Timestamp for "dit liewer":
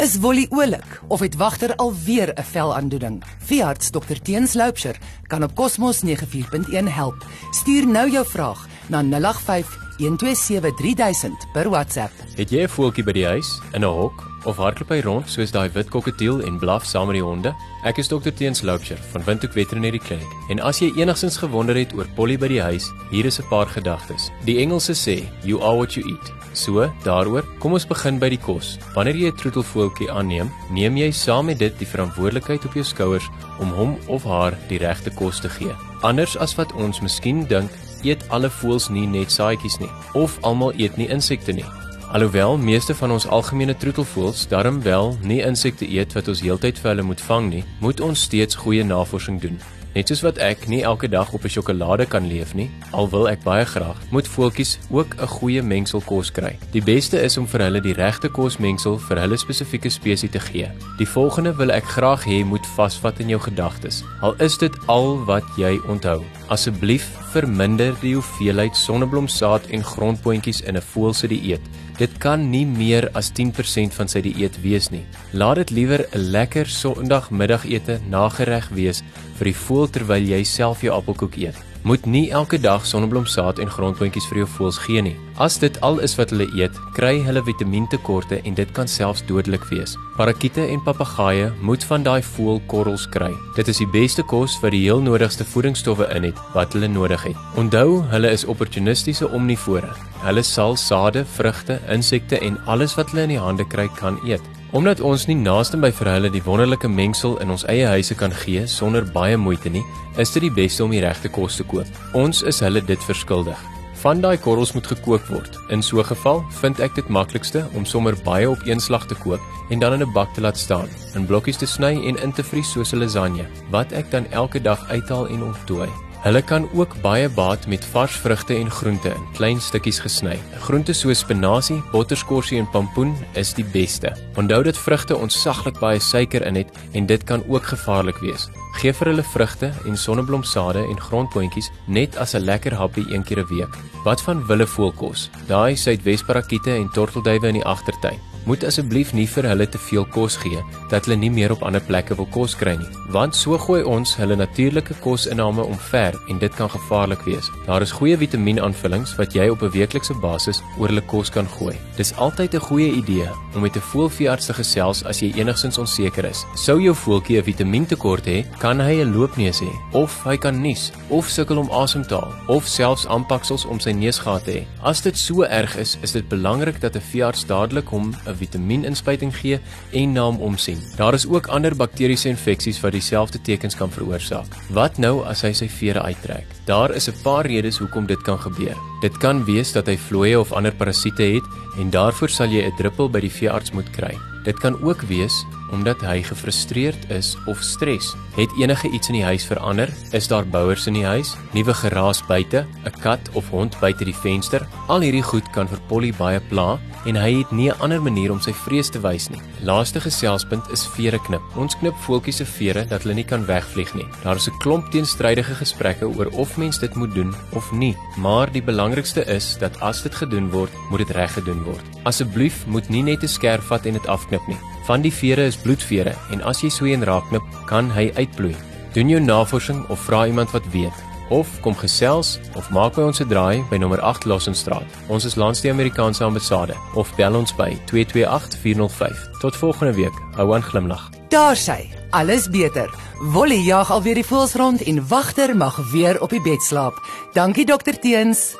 75.60-76.06